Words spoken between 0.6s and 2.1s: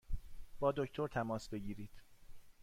دکتر تماس بگیرید!